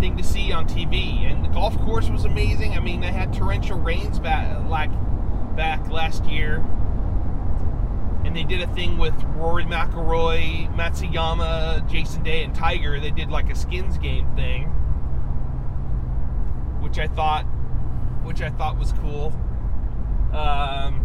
thing 0.00 0.16
to 0.16 0.22
see 0.22 0.52
on 0.52 0.68
TV. 0.68 1.30
And 1.30 1.44
the 1.44 1.48
golf 1.48 1.78
course 1.80 2.08
was 2.08 2.24
amazing. 2.24 2.72
I 2.72 2.80
mean, 2.80 3.00
they 3.00 3.12
had 3.12 3.32
torrential 3.32 3.78
rains 3.78 4.18
back 4.18 4.68
like 4.68 4.90
back 5.56 5.88
last 5.88 6.24
year, 6.24 6.64
they 8.34 8.44
did 8.44 8.60
a 8.60 8.66
thing 8.74 8.98
with 8.98 9.14
Rory 9.36 9.64
McIlroy, 9.64 10.74
Matsuyama, 10.74 11.88
Jason 11.90 12.22
Day, 12.22 12.44
and 12.44 12.54
Tiger. 12.54 12.98
They 12.98 13.10
did 13.10 13.30
like 13.30 13.50
a 13.50 13.54
skins 13.54 13.98
game 13.98 14.34
thing, 14.34 14.64
which 16.80 16.98
I 16.98 17.06
thought, 17.06 17.44
which 18.24 18.42
I 18.42 18.50
thought 18.50 18.78
was 18.78 18.92
cool. 18.92 19.32
Um, 20.32 21.00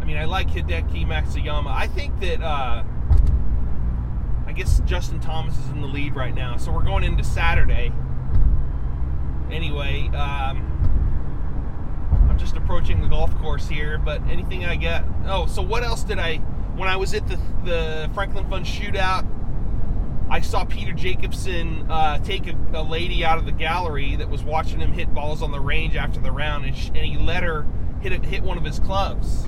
I 0.00 0.04
mean, 0.04 0.16
I 0.16 0.24
like 0.24 0.48
Hideki 0.48 1.06
Matsuyama. 1.06 1.68
I 1.68 1.86
think 1.86 2.18
that. 2.20 2.42
Uh, 2.42 2.84
I 4.46 4.52
guess 4.52 4.80
Justin 4.86 5.18
Thomas 5.20 5.58
is 5.58 5.68
in 5.70 5.80
the 5.80 5.88
lead 5.88 6.14
right 6.14 6.34
now. 6.34 6.56
So 6.56 6.70
we're 6.70 6.84
going 6.84 7.02
into 7.02 7.24
Saturday. 7.24 7.92
Anyway, 9.50 10.08
um, 10.14 10.85
Just 12.38 12.56
approaching 12.56 13.00
the 13.00 13.08
golf 13.08 13.36
course 13.38 13.68
here. 13.68 13.98
But 13.98 14.22
anything 14.28 14.64
I 14.64 14.76
get. 14.76 15.04
Oh, 15.26 15.46
so 15.46 15.62
what 15.62 15.82
else 15.82 16.02
did 16.02 16.18
I. 16.18 16.36
When 16.76 16.88
I 16.88 16.96
was 16.96 17.14
at 17.14 17.26
the, 17.26 17.38
the 17.64 18.10
Franklin 18.12 18.48
Fund 18.50 18.66
shootout, 18.66 19.26
I 20.28 20.40
saw 20.40 20.64
Peter 20.64 20.92
Jacobsen 20.92 21.90
uh, 21.90 22.18
take 22.18 22.48
a, 22.48 22.56
a, 22.74 22.82
lady 22.82 23.24
out 23.24 23.38
of 23.38 23.46
the 23.46 23.52
gallery 23.52 24.16
that 24.16 24.28
was 24.28 24.42
watching 24.42 24.80
him 24.80 24.92
hit 24.92 25.14
balls 25.14 25.40
on 25.40 25.52
the 25.52 25.60
range 25.60 25.94
after 25.94 26.20
the 26.20 26.32
round, 26.32 26.64
and, 26.66 26.76
and 26.88 27.06
he 27.06 27.16
let 27.16 27.44
her 27.44 27.64
hit 28.00 28.12
it, 28.12 28.24
hit 28.24 28.42
one 28.42 28.58
of 28.58 28.64
his 28.64 28.80
clubs. 28.80 29.46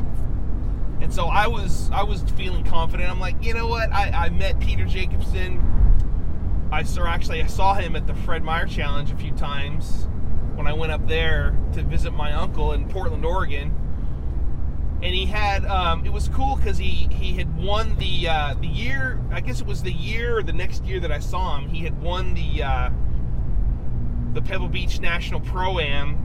And 1.01 1.13
so 1.13 1.27
I 1.27 1.49
was 1.49 1.91
I 1.91 2.03
was 2.05 2.23
feeling 2.37 2.65
confident. 2.65 3.11
I'm 3.11 3.21
like, 3.21 3.43
you 3.43 3.55
know 3.55 3.67
what? 3.67 3.93
I, 3.93 4.27
I 4.27 4.29
met 4.31 4.59
Peter 4.61 4.85
Jacobsen. 4.85 5.65
I 6.71 6.83
saw 6.83 7.07
actually 7.07 7.43
I 7.43 7.47
saw 7.47 7.75
him 7.75 7.97
at 7.97 8.07
the 8.07 8.15
Fred 8.15 8.43
Meyer 8.43 8.67
Challenge 8.67 9.11
a 9.11 9.17
few 9.17 9.33
times 9.33 10.09
when 10.59 10.67
I 10.67 10.73
went 10.75 10.93
up 10.93 11.07
there 11.09 11.57
to 11.73 11.83
visit 11.83 12.13
my 12.13 12.33
uncle 12.33 12.73
in 12.73 12.89
Portland, 12.89 13.25
Oregon. 13.25 13.75
And 15.01 15.15
he 15.15 15.27
had 15.27 15.65
um, 15.65 16.05
it 16.05 16.13
was 16.13 16.29
cool 16.29 16.57
because 16.57 16.77
he 16.77 17.09
he 17.13 17.35
had 17.35 17.57
won 17.57 17.97
the 17.99 18.29
uh, 18.29 18.55
the 18.61 18.67
year 18.67 19.21
I 19.31 19.41
guess 19.41 19.61
it 19.61 19.67
was 19.67 19.83
the 19.83 19.93
year 19.93 20.39
or 20.39 20.43
the 20.43 20.53
next 20.53 20.85
year 20.85 20.99
that 21.01 21.13
I 21.13 21.21
saw 21.21 21.57
him. 21.57 21.69
He 21.69 21.85
had 21.85 22.03
won 22.03 22.35
the 22.35 22.63
uh, 22.65 22.91
the 24.35 24.43
Pebble 24.43 24.69
Beach 24.69 25.01
National 25.01 25.41
Pro 25.41 25.79
Am 25.79 26.19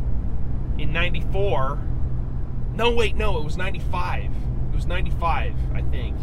in 0.79 0.91
'94. 0.91 1.79
No, 2.73 2.89
wait, 2.89 3.15
no, 3.15 3.37
it 3.37 3.43
was 3.43 3.55
'95 3.55 4.31
it 4.73 4.77
was 4.77 4.87
95, 4.87 5.53
I 5.75 5.81
think. 5.83 6.17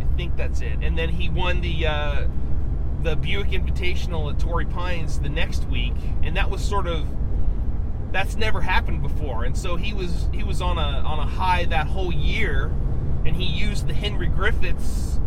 I 0.00 0.16
think 0.18 0.36
that's 0.36 0.60
it. 0.60 0.80
And 0.82 0.98
then 0.98 1.08
he 1.08 1.30
won 1.30 1.62
the 1.62 1.86
uh, 1.86 2.26
the 3.02 3.16
Buick 3.16 3.48
Invitational 3.48 4.32
at 4.32 4.38
Torrey 4.38 4.66
Pines 4.66 5.18
the 5.18 5.28
next 5.28 5.68
week, 5.68 5.94
and 6.22 6.36
that 6.36 6.50
was 6.50 6.62
sort 6.62 6.86
of 6.86 7.06
that's 8.12 8.36
never 8.36 8.60
happened 8.60 9.02
before. 9.02 9.44
And 9.44 9.56
so 9.56 9.76
he 9.76 9.92
was 9.92 10.28
he 10.32 10.42
was 10.42 10.60
on 10.60 10.78
a 10.78 10.80
on 10.80 11.18
a 11.18 11.26
high 11.26 11.64
that 11.66 11.86
whole 11.86 12.12
year, 12.12 12.66
and 13.24 13.34
he 13.34 13.44
used 13.44 13.88
the 13.88 13.94
Henry 13.94 14.28
Griffitts 14.28 15.20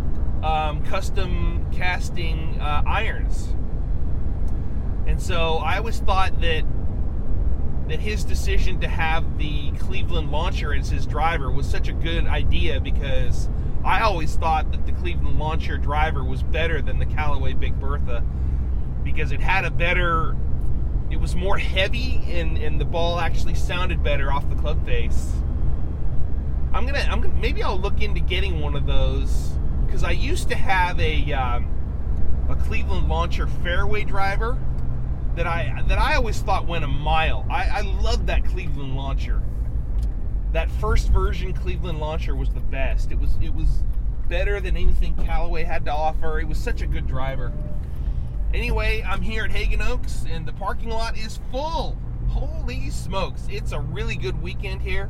um, 0.43 0.83
custom 0.85 1.65
casting 1.73 2.59
uh, 2.61 2.83
irons. 2.85 3.53
And 5.07 5.21
so 5.21 5.57
I 5.57 5.77
always 5.77 5.99
thought 5.99 6.39
that 6.41 6.63
that 7.87 7.99
his 7.99 8.23
decision 8.23 8.79
to 8.79 8.87
have 8.87 9.37
the 9.37 9.71
Cleveland 9.73 10.31
launcher 10.31 10.73
as 10.73 10.89
his 10.89 11.05
driver 11.05 11.51
was 11.51 11.69
such 11.69 11.87
a 11.87 11.93
good 11.93 12.25
idea 12.25 12.79
because 12.79 13.47
I 13.85 14.01
always 14.01 14.35
thought 14.35 14.71
that 14.71 14.85
the 14.87 14.91
Cleveland 14.93 15.37
launcher 15.37 15.77
driver 15.77 16.23
was 16.23 16.41
better 16.41 16.81
than 16.81 16.97
the 16.97 17.05
Callaway 17.05 17.53
Big 17.53 17.79
Bertha 17.79 18.23
because 19.03 19.31
it 19.31 19.39
had 19.39 19.63
a 19.63 19.69
better 19.71 20.35
it 21.11 21.17
was 21.17 21.35
more 21.35 21.59
heavy 21.59 22.23
and, 22.27 22.57
and 22.57 22.81
the 22.81 22.85
ball 22.85 23.19
actually 23.19 23.53
sounded 23.53 24.03
better 24.03 24.31
off 24.31 24.49
the 24.49 24.55
club 24.55 24.83
face. 24.85 25.33
I'm 26.73 26.85
gonna 26.87 27.07
I'm 27.09 27.21
gonna 27.21 27.35
maybe 27.35 27.61
I'll 27.61 27.79
look 27.79 28.01
into 28.01 28.19
getting 28.19 28.59
one 28.59 28.75
of 28.75 28.87
those 28.87 29.51
because 29.85 30.03
I 30.03 30.11
used 30.11 30.49
to 30.49 30.55
have 30.55 30.99
a 30.99 31.31
um, 31.33 31.69
a 32.49 32.55
Cleveland 32.55 33.07
launcher 33.07 33.45
fairway 33.47 34.03
driver 34.03 34.57
that 35.35 35.45
I 35.45 35.83
that 35.87 35.99
I 35.99 36.15
always 36.15 36.41
thought 36.41 36.65
went 36.65 36.83
a 36.83 36.87
mile. 36.87 37.45
I, 37.51 37.65
I 37.65 37.81
love 37.81 38.25
that 38.25 38.43
Cleveland 38.45 38.95
launcher. 38.95 39.41
That 40.55 40.71
first 40.71 41.09
version 41.09 41.51
Cleveland 41.51 41.99
launcher 41.99 42.33
was 42.33 42.49
the 42.49 42.61
best. 42.61 43.11
It 43.11 43.19
was 43.19 43.35
it 43.41 43.53
was 43.53 43.83
better 44.29 44.61
than 44.61 44.77
anything 44.77 45.13
Callaway 45.17 45.65
had 45.65 45.83
to 45.83 45.91
offer. 45.91 46.39
It 46.39 46.47
was 46.47 46.57
such 46.57 46.81
a 46.81 46.87
good 46.87 47.05
driver. 47.07 47.51
Anyway, 48.53 49.03
I'm 49.05 49.21
here 49.21 49.43
at 49.43 49.51
Haggin 49.51 49.81
Oaks 49.81 50.25
and 50.29 50.45
the 50.45 50.53
parking 50.53 50.87
lot 50.87 51.17
is 51.17 51.41
full. 51.51 51.97
Holy 52.29 52.89
smokes. 52.89 53.45
It's 53.49 53.73
a 53.73 53.81
really 53.81 54.15
good 54.15 54.41
weekend 54.41 54.81
here 54.81 55.09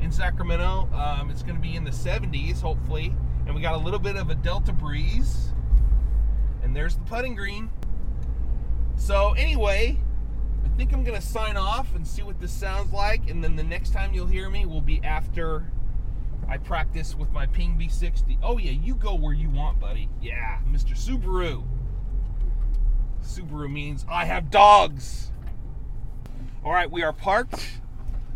in 0.00 0.12
Sacramento. 0.12 0.88
Um, 0.94 1.28
it's 1.28 1.42
going 1.42 1.56
to 1.56 1.60
be 1.60 1.74
in 1.74 1.82
the 1.82 1.90
70s, 1.90 2.60
hopefully. 2.60 3.16
And 3.46 3.54
we 3.56 3.60
got 3.62 3.74
a 3.74 3.78
little 3.78 3.98
bit 3.98 4.14
of 4.14 4.30
a 4.30 4.36
delta 4.36 4.72
breeze. 4.72 5.52
And 6.62 6.76
there's 6.76 6.94
the 6.94 7.02
putting 7.02 7.34
green. 7.34 7.68
So, 8.94 9.32
anyway, 9.32 9.98
I 10.74 10.76
think 10.76 10.92
I'm 10.92 11.04
going 11.04 11.20
to 11.20 11.24
sign 11.24 11.56
off 11.56 11.94
and 11.94 12.04
see 12.04 12.24
what 12.24 12.40
this 12.40 12.50
sounds 12.50 12.92
like. 12.92 13.30
And 13.30 13.44
then 13.44 13.54
the 13.54 13.62
next 13.62 13.92
time 13.92 14.12
you'll 14.12 14.26
hear 14.26 14.50
me 14.50 14.66
will 14.66 14.80
be 14.80 15.00
after 15.04 15.70
I 16.48 16.56
practice 16.56 17.14
with 17.14 17.30
my 17.30 17.46
Ping 17.46 17.78
B60. 17.78 18.38
Oh, 18.42 18.58
yeah, 18.58 18.72
you 18.72 18.96
go 18.96 19.14
where 19.14 19.32
you 19.32 19.48
want, 19.50 19.78
buddy. 19.78 20.08
Yeah, 20.20 20.58
Mr. 20.68 20.98
Subaru. 20.98 21.62
Subaru 23.22 23.70
means 23.70 24.04
I 24.10 24.24
have 24.24 24.50
dogs. 24.50 25.30
All 26.64 26.72
right, 26.72 26.90
we 26.90 27.04
are 27.04 27.12
parked. 27.12 27.78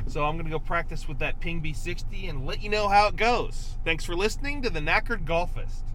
So 0.06 0.24
I'm 0.24 0.36
going 0.36 0.46
to 0.46 0.52
go 0.52 0.60
practice 0.60 1.08
with 1.08 1.18
that 1.18 1.40
Ping 1.40 1.60
B60 1.60 2.30
and 2.30 2.46
let 2.46 2.62
you 2.62 2.70
know 2.70 2.86
how 2.86 3.08
it 3.08 3.16
goes. 3.16 3.78
Thanks 3.84 4.04
for 4.04 4.14
listening 4.14 4.62
to 4.62 4.70
the 4.70 4.78
Knackered 4.78 5.24
Golfist. 5.24 5.87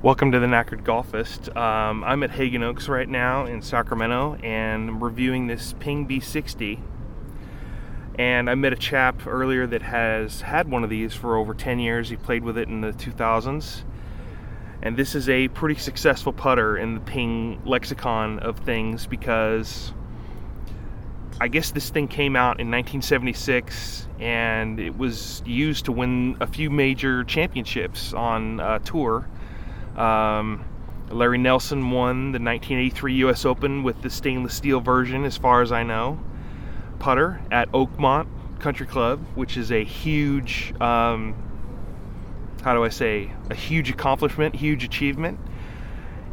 Welcome 0.00 0.30
to 0.30 0.38
the 0.38 0.46
Knackered 0.46 0.84
Golfist. 0.84 1.56
Um, 1.56 2.04
I'm 2.04 2.22
at 2.22 2.30
Haggin 2.30 2.62
Oaks 2.62 2.88
right 2.88 3.08
now 3.08 3.46
in 3.46 3.60
Sacramento 3.60 4.36
and 4.44 4.88
I'm 4.88 5.02
reviewing 5.02 5.48
this 5.48 5.74
Ping 5.80 6.06
B60. 6.06 6.78
And 8.16 8.48
I 8.48 8.54
met 8.54 8.72
a 8.72 8.76
chap 8.76 9.26
earlier 9.26 9.66
that 9.66 9.82
has 9.82 10.40
had 10.40 10.70
one 10.70 10.84
of 10.84 10.90
these 10.90 11.14
for 11.14 11.36
over 11.36 11.52
10 11.52 11.80
years. 11.80 12.10
He 12.10 12.14
played 12.14 12.44
with 12.44 12.56
it 12.56 12.68
in 12.68 12.80
the 12.80 12.92
2000s. 12.92 13.82
And 14.82 14.96
this 14.96 15.16
is 15.16 15.28
a 15.28 15.48
pretty 15.48 15.80
successful 15.80 16.32
putter 16.32 16.78
in 16.78 16.94
the 16.94 17.00
Ping 17.00 17.60
lexicon 17.64 18.38
of 18.38 18.60
things 18.60 19.04
because 19.04 19.92
I 21.40 21.48
guess 21.48 21.72
this 21.72 21.90
thing 21.90 22.06
came 22.06 22.36
out 22.36 22.60
in 22.60 22.70
1976 22.70 24.06
and 24.20 24.78
it 24.78 24.96
was 24.96 25.42
used 25.44 25.86
to 25.86 25.92
win 25.92 26.36
a 26.38 26.46
few 26.46 26.70
major 26.70 27.24
championships 27.24 28.12
on 28.12 28.60
uh, 28.60 28.78
tour 28.78 29.26
um, 29.98 30.64
Larry 31.10 31.38
Nelson 31.38 31.90
won 31.90 32.32
the 32.32 32.38
1983 32.38 33.14
U.S. 33.14 33.44
Open 33.44 33.82
with 33.82 34.00
the 34.02 34.10
stainless 34.10 34.54
steel 34.54 34.80
version, 34.80 35.24
as 35.24 35.36
far 35.36 35.62
as 35.62 35.72
I 35.72 35.82
know. 35.82 36.18
Putter 36.98 37.40
at 37.50 37.70
Oakmont 37.72 38.26
Country 38.60 38.86
Club, 38.86 39.24
which 39.34 39.56
is 39.56 39.72
a 39.72 39.84
huge, 39.84 40.74
um, 40.80 41.34
how 42.62 42.74
do 42.74 42.84
I 42.84 42.88
say, 42.88 43.32
a 43.50 43.54
huge 43.54 43.90
accomplishment, 43.90 44.54
huge 44.54 44.84
achievement. 44.84 45.38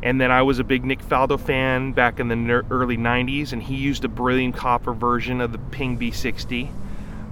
And 0.04 0.20
then 0.20 0.32
I 0.32 0.42
was 0.42 0.60
a 0.60 0.64
big 0.64 0.84
Nick 0.84 1.00
Faldo 1.00 1.40
fan 1.40 1.94
back 1.94 2.20
in 2.20 2.28
the 2.28 2.66
early 2.70 2.98
90s, 2.98 3.54
and 3.54 3.64
he 3.64 3.76
used 3.76 4.04
a 4.06 4.08
beryllium 4.08 4.52
copper 4.52 4.94
version 4.94 5.42
of 5.42 5.52
the 5.52 5.58
Ping 5.58 5.98
B60. 5.98 6.70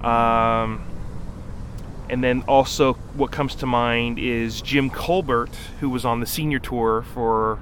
Um, 0.02 0.84
and 2.08 2.22
then 2.22 2.42
also, 2.46 2.94
what 3.14 3.30
comes 3.32 3.54
to 3.56 3.66
mind 3.66 4.18
is 4.18 4.60
Jim 4.60 4.90
Colbert, 4.90 5.54
who 5.80 5.88
was 5.88 6.04
on 6.04 6.20
the 6.20 6.26
senior 6.26 6.58
tour 6.58 7.02
for 7.14 7.58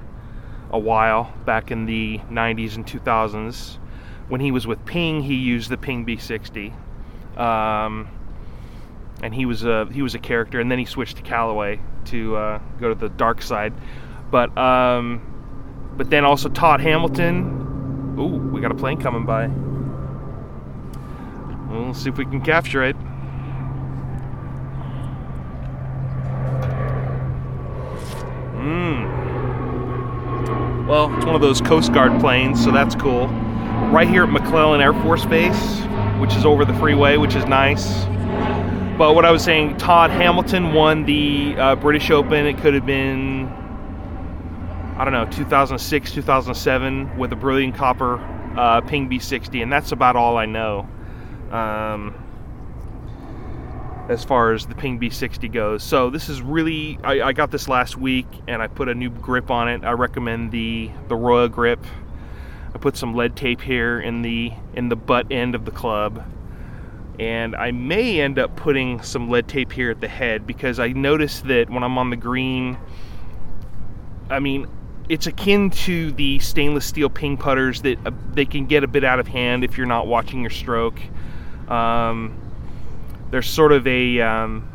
a 0.70 0.78
while 0.78 1.32
back 1.44 1.70
in 1.70 1.86
the 1.86 2.18
90s 2.30 2.74
and 2.74 2.84
2000s. 2.84 3.76
When 4.28 4.40
he 4.40 4.50
was 4.50 4.66
with 4.66 4.84
Ping, 4.84 5.22
he 5.22 5.34
used 5.34 5.70
the 5.70 5.76
Ping 5.76 6.04
B60, 6.04 6.72
um, 7.38 8.08
and 9.22 9.34
he 9.34 9.46
was 9.46 9.64
a 9.64 9.86
he 9.92 10.02
was 10.02 10.14
a 10.14 10.18
character. 10.18 10.60
And 10.60 10.70
then 10.70 10.78
he 10.78 10.86
switched 10.86 11.18
to 11.18 11.22
Callaway 11.22 11.78
to 12.06 12.36
uh, 12.36 12.60
go 12.80 12.88
to 12.88 12.94
the 12.94 13.10
dark 13.10 13.42
side. 13.42 13.72
But 14.30 14.56
um, 14.58 15.92
but 15.96 16.10
then 16.10 16.24
also 16.24 16.48
Todd 16.48 16.80
Hamilton. 16.80 18.16
Ooh, 18.18 18.50
we 18.52 18.60
got 18.60 18.72
a 18.72 18.74
plane 18.74 19.00
coming 19.00 19.24
by. 19.24 19.46
We'll 21.70 21.94
see 21.94 22.10
if 22.10 22.18
we 22.18 22.24
can 22.24 22.40
capture 22.40 22.82
it. 22.82 22.96
Mm. 28.62 29.22
Well, 30.86 31.12
it's 31.16 31.26
one 31.26 31.34
of 31.34 31.40
those 31.40 31.60
Coast 31.60 31.92
Guard 31.92 32.20
planes, 32.20 32.62
so 32.62 32.70
that's 32.70 32.94
cool. 32.94 33.26
Right 33.90 34.08
here 34.08 34.22
at 34.22 34.30
McClellan 34.30 34.80
Air 34.80 34.92
Force 34.92 35.24
Base, 35.26 35.80
which 36.20 36.34
is 36.36 36.44
over 36.44 36.64
the 36.64 36.74
freeway, 36.74 37.16
which 37.16 37.34
is 37.34 37.44
nice. 37.46 38.04
But 38.96 39.14
what 39.16 39.24
I 39.24 39.32
was 39.32 39.42
saying, 39.42 39.78
Todd 39.78 40.10
Hamilton 40.10 40.74
won 40.74 41.04
the 41.06 41.56
uh, 41.56 41.74
British 41.76 42.10
Open. 42.10 42.46
It 42.46 42.58
could 42.58 42.74
have 42.74 42.86
been, 42.86 43.48
I 44.96 45.04
don't 45.04 45.12
know, 45.12 45.24
2006, 45.26 46.12
2007 46.12 47.18
with 47.18 47.32
a 47.32 47.36
beryllium 47.36 47.72
copper 47.72 48.20
uh, 48.56 48.80
Ping 48.82 49.08
B60, 49.10 49.60
and 49.62 49.72
that's 49.72 49.90
about 49.90 50.14
all 50.14 50.36
I 50.36 50.46
know. 50.46 50.88
Um, 51.50 52.14
as 54.08 54.24
far 54.24 54.52
as 54.52 54.66
the 54.66 54.74
Ping 54.74 54.98
B60 54.98 55.52
goes. 55.52 55.82
So 55.82 56.10
this 56.10 56.28
is 56.28 56.42
really, 56.42 56.98
I, 57.04 57.22
I, 57.22 57.32
got 57.32 57.50
this 57.50 57.68
last 57.68 57.96
week 57.96 58.26
and 58.48 58.60
I 58.60 58.66
put 58.66 58.88
a 58.88 58.94
new 58.94 59.10
grip 59.10 59.50
on 59.50 59.68
it. 59.68 59.84
I 59.84 59.92
recommend 59.92 60.50
the, 60.50 60.90
the 61.08 61.14
Royal 61.14 61.48
grip. 61.48 61.84
I 62.74 62.78
put 62.78 62.96
some 62.96 63.14
lead 63.14 63.36
tape 63.36 63.60
here 63.60 64.00
in 64.00 64.22
the, 64.22 64.52
in 64.74 64.88
the 64.88 64.96
butt 64.96 65.30
end 65.30 65.54
of 65.54 65.64
the 65.64 65.70
club. 65.70 66.24
And 67.20 67.54
I 67.54 67.70
may 67.70 68.20
end 68.20 68.38
up 68.38 68.56
putting 68.56 69.02
some 69.02 69.30
lead 69.30 69.46
tape 69.46 69.70
here 69.70 69.90
at 69.90 70.00
the 70.00 70.08
head 70.08 70.46
because 70.46 70.80
I 70.80 70.88
noticed 70.88 71.44
that 71.44 71.70
when 71.70 71.84
I'm 71.84 71.96
on 71.98 72.10
the 72.10 72.16
green, 72.16 72.78
I 74.30 74.40
mean, 74.40 74.66
it's 75.08 75.26
akin 75.26 75.70
to 75.70 76.10
the 76.12 76.38
stainless 76.38 76.86
steel 76.86 77.10
ping 77.10 77.36
putters 77.36 77.82
that 77.82 77.98
uh, 78.06 78.10
they 78.32 78.46
can 78.46 78.66
get 78.66 78.82
a 78.82 78.88
bit 78.88 79.04
out 79.04 79.20
of 79.20 79.28
hand 79.28 79.62
if 79.62 79.76
you're 79.76 79.86
not 79.86 80.06
watching 80.06 80.40
your 80.40 80.50
stroke. 80.50 80.98
Um, 81.68 82.36
there's 83.32 83.48
sort 83.48 83.72
of 83.72 83.86
a 83.86 84.20
um, 84.20 84.68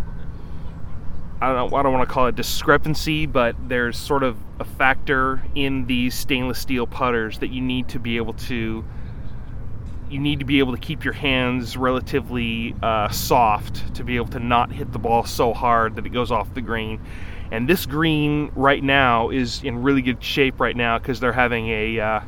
I 1.39 1.53
don't 1.53 1.71
know 1.71 1.77
I 1.77 1.83
don't 1.83 1.93
want 1.93 2.07
to 2.07 2.13
call 2.13 2.25
it 2.25 2.35
discrepancy, 2.35 3.27
but 3.27 3.55
there's 3.69 3.97
sort 3.97 4.23
of 4.23 4.35
a 4.59 4.65
factor 4.65 5.41
in 5.55 5.85
these 5.85 6.15
stainless 6.15 6.59
steel 6.59 6.87
putters 6.87 7.39
that 7.39 7.49
you 7.49 7.61
need 7.61 7.87
to 7.89 7.99
be 7.99 8.17
able 8.17 8.33
to 8.33 8.83
you 10.09 10.19
need 10.19 10.39
to 10.39 10.45
be 10.45 10.59
able 10.59 10.73
to 10.73 10.79
keep 10.79 11.03
your 11.03 11.13
hands 11.13 11.77
relatively 11.77 12.73
uh, 12.81 13.09
soft 13.09 13.93
to 13.93 14.03
be 14.03 14.15
able 14.15 14.27
to 14.27 14.39
not 14.39 14.71
hit 14.71 14.91
the 14.91 14.99
ball 14.99 15.23
so 15.23 15.53
hard 15.53 15.95
that 15.95 16.05
it 16.05 16.09
goes 16.09 16.31
off 16.31 16.53
the 16.53 16.61
green. 16.61 16.99
And 17.51 17.67
this 17.67 17.85
green 17.85 18.51
right 18.55 18.83
now 18.83 19.29
is 19.29 19.61
in 19.63 19.83
really 19.83 20.01
good 20.01 20.23
shape 20.23 20.59
right 20.59 20.75
now 20.75 20.97
because 20.97 21.19
they're 21.19 21.31
having 21.31 21.67
a 21.67 21.99
uh, 21.99 22.21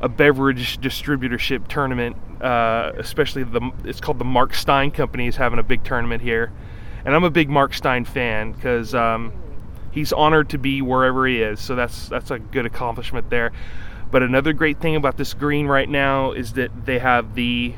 a 0.00 0.08
beverage 0.08 0.78
distributorship 0.78 1.68
tournament 1.68 2.16
uh, 2.40 2.92
especially 2.96 3.44
the 3.44 3.70
it's 3.84 4.00
called 4.00 4.18
the 4.18 4.24
Markstein 4.24 4.92
Company 4.92 5.26
is 5.26 5.36
having 5.36 5.58
a 5.58 5.62
big 5.62 5.84
tournament 5.84 6.22
here, 6.22 6.52
and 7.04 7.14
I'm 7.14 7.24
a 7.24 7.30
big 7.30 7.48
Mark 7.48 7.74
Stein 7.74 8.04
fan 8.04 8.52
because 8.52 8.94
um, 8.94 9.32
he's 9.90 10.12
honored 10.12 10.50
to 10.50 10.58
be 10.58 10.82
wherever 10.82 11.26
he 11.26 11.42
is. 11.42 11.60
So 11.60 11.74
that's 11.74 12.08
that's 12.08 12.30
a 12.30 12.38
good 12.38 12.66
accomplishment 12.66 13.30
there. 13.30 13.52
But 14.10 14.22
another 14.22 14.52
great 14.52 14.80
thing 14.80 14.96
about 14.96 15.16
this 15.16 15.34
green 15.34 15.66
right 15.66 15.88
now 15.88 16.32
is 16.32 16.54
that 16.54 16.86
they 16.86 16.98
have 16.98 17.34
the 17.34 17.74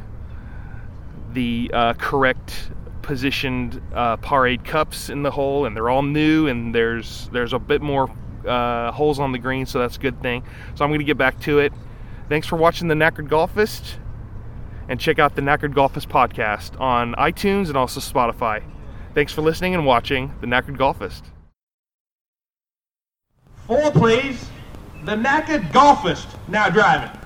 the 1.32 1.70
uh, 1.72 1.94
correct 1.94 2.70
positioned 3.02 3.80
uh, 3.94 4.16
Par 4.18 4.46
Aide 4.46 4.64
cups 4.64 5.08
in 5.08 5.22
the 5.22 5.30
hole, 5.30 5.64
and 5.64 5.74
they're 5.74 5.90
all 5.90 6.02
new, 6.02 6.46
and 6.46 6.74
there's 6.74 7.28
there's 7.32 7.52
a 7.52 7.58
bit 7.58 7.82
more 7.82 8.10
uh, 8.46 8.92
holes 8.92 9.18
on 9.18 9.32
the 9.32 9.38
green, 9.38 9.66
so 9.66 9.78
that's 9.78 9.96
a 9.96 10.00
good 10.00 10.20
thing. 10.22 10.44
So 10.74 10.84
I'm 10.84 10.90
going 10.90 11.00
to 11.00 11.04
get 11.04 11.18
back 11.18 11.40
to 11.40 11.58
it. 11.60 11.72
Thanks 12.28 12.46
for 12.46 12.56
watching 12.56 12.88
the 12.88 12.94
Knackered 12.94 13.28
Golfist 13.28 13.96
and 14.90 14.98
check 14.98 15.20
out 15.20 15.36
the 15.36 15.40
Knackered 15.40 15.72
Golfist 15.72 16.08
podcast 16.08 16.78
on 16.80 17.14
iTunes 17.14 17.68
and 17.68 17.76
also 17.76 18.00
Spotify. 18.00 18.60
Thanks 19.14 19.32
for 19.32 19.40
listening 19.40 19.72
and 19.72 19.86
watching 19.86 20.34
the 20.40 20.48
Knackered 20.48 20.76
Golfist. 20.76 21.22
Four, 23.68 23.92
please. 23.92 24.50
The 25.04 25.14
Knackered 25.14 25.70
Golfist 25.70 26.26
now 26.48 26.68
driving. 26.68 27.19